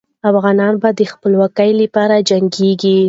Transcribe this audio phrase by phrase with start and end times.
[0.29, 2.97] افغانان به د خپلواکۍ لپاره جنګېږي.